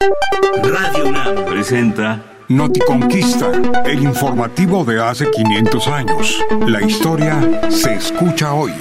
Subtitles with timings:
[0.00, 3.50] Radio UNAM presenta Noticonquista,
[3.86, 6.38] el informativo de hace 500 años.
[6.66, 8.72] La historia se escucha hoy.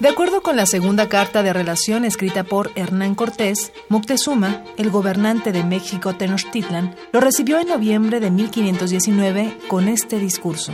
[0.00, 5.52] De acuerdo con la segunda carta de relación escrita por Hernán Cortés, Moctezuma, el gobernante
[5.52, 10.72] de México Tenochtitlan, lo recibió en noviembre de 1519 con este discurso.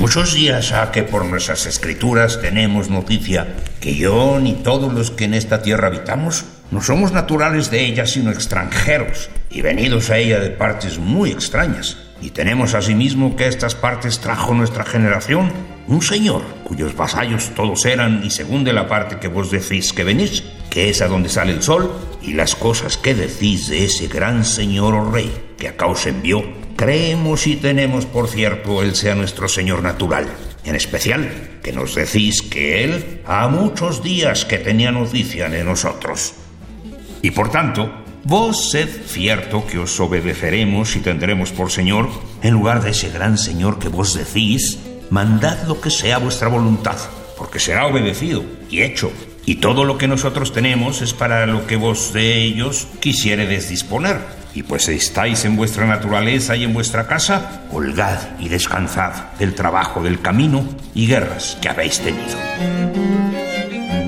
[0.00, 5.24] Muchos días ha que por nuestras escrituras tenemos noticia que yo ni todos los que
[5.24, 10.40] en esta tierra habitamos no somos naturales de ella sino extranjeros y venidos a ella
[10.40, 11.98] de partes muy extrañas.
[12.22, 15.52] Y tenemos asimismo que estas partes trajo nuestra generación
[15.86, 20.04] un señor cuyos vasallos todos eran y según de la parte que vos decís que
[20.04, 24.08] venís, que es a donde sale el sol y las cosas que decís de ese
[24.08, 26.42] gran señor o rey que acá os envió
[26.80, 30.26] Creemos y tenemos por cierto Él sea nuestro Señor natural.
[30.64, 36.32] En especial, que nos decís que Él ha muchos días que tenía noticia de nosotros.
[37.20, 37.92] Y por tanto,
[38.24, 42.08] vos sed cierto que os obedeceremos y tendremos por Señor,
[42.40, 44.78] en lugar de ese gran Señor que vos decís,
[45.10, 46.96] mandad lo que sea vuestra voluntad,
[47.36, 49.12] porque será obedecido y hecho.
[49.44, 54.39] Y todo lo que nosotros tenemos es para lo que vos de ellos quisiéredes disponer
[54.54, 60.02] y pues estáis en vuestra naturaleza y en vuestra casa, holgad y descansad del trabajo
[60.02, 62.36] del camino y guerras que habéis tenido.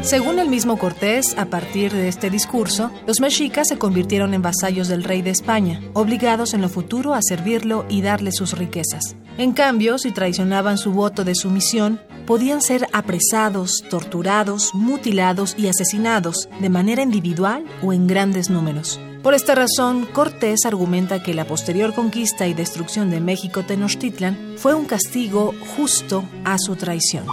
[0.02, 4.88] Según el mismo Cortés, a partir de este discurso, los mexicas se convirtieron en vasallos
[4.88, 9.14] del rey de España, obligados en lo futuro a servirlo y darle sus riquezas.
[9.38, 16.48] En cambio, si traicionaban su voto de sumisión, podían ser apresados, torturados, mutilados y asesinados
[16.60, 19.00] de manera individual o en grandes números.
[19.22, 24.74] Por esta razón, Cortés argumenta que la posterior conquista y destrucción de México Tenochtitlan fue
[24.74, 27.24] un castigo justo a su traición.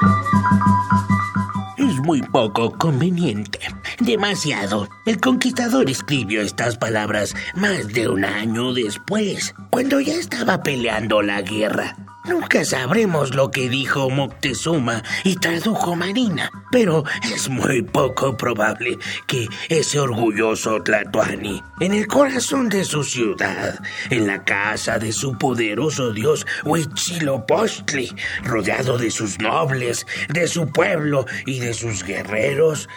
[1.78, 3.60] Es muy poco conveniente.
[4.00, 4.88] Demasiado.
[5.08, 11.42] El conquistador escribió estas palabras más de un año después, cuando ya estaba peleando la
[11.42, 11.96] guerra.
[12.30, 19.48] Nunca sabremos lo que dijo Moctezuma y tradujo Marina, pero es muy poco probable que
[19.68, 23.80] ese orgulloso Tlatoani, en el corazón de su ciudad,
[24.12, 31.26] en la casa de su poderoso dios Huitzilopochtli, rodeado de sus nobles, de su pueblo
[31.48, 32.88] y de sus guerreros,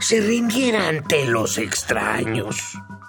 [0.00, 2.76] se rindiera ante los extraños.